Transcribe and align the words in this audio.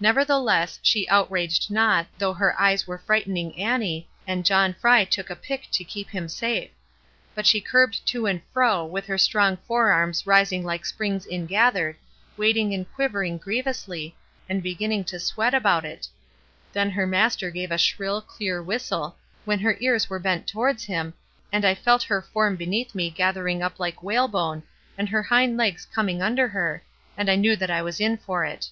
Nevertheless, 0.00 0.78
she 0.82 1.08
outraged 1.08 1.70
not, 1.72 2.06
though 2.18 2.34
her 2.34 2.60
eyes 2.60 2.86
were 2.86 2.98
frightening 2.98 3.58
Annie, 3.58 4.06
and 4.28 4.44
John 4.44 4.74
Fry 4.78 5.04
took 5.06 5.28
a 5.30 5.34
pick 5.34 5.68
to 5.72 5.82
keep 5.82 6.10
him 6.10 6.28
safe; 6.28 6.70
but 7.34 7.46
she 7.46 7.60
curbed 7.62 8.06
to 8.08 8.26
and 8.26 8.42
fro 8.52 8.84
with 8.84 9.06
her 9.06 9.16
strong 9.18 9.56
forearms 9.56 10.26
rising 10.26 10.64
like 10.64 10.84
springs 10.84 11.26
ingathered, 11.26 11.96
waiting 12.36 12.74
and 12.74 12.92
quivering 12.92 13.38
grievously, 13.38 14.14
and 14.50 14.62
beginning 14.62 15.02
to 15.04 15.18
sweat 15.18 15.54
about 15.54 15.84
it. 15.84 16.06
Then 16.74 16.90
her 16.90 17.06
master 17.06 17.50
gave 17.50 17.72
a 17.72 17.78
shrill, 17.78 18.20
clear 18.20 18.62
whistle, 18.62 19.16
when 19.46 19.58
her 19.60 19.78
ears 19.80 20.10
were 20.10 20.20
bent 20.20 20.46
towards 20.46 20.84
him, 20.84 21.14
and 21.50 21.64
I 21.64 21.74
felt 21.74 22.04
her 22.04 22.22
form 22.22 22.54
beneath 22.54 22.94
me 22.94 23.10
gathering 23.10 23.62
up 23.62 23.80
like 23.80 24.02
whalebone, 24.02 24.62
and 24.98 25.08
her 25.08 25.22
hind 25.24 25.56
legs 25.56 25.86
coming 25.86 26.22
under 26.22 26.46
her, 26.48 26.84
and 27.16 27.30
I 27.30 27.34
knew 27.34 27.56
that 27.56 27.70
I 27.70 27.82
was 27.82 27.98
in 27.98 28.18
for 28.18 28.44
it. 28.44 28.68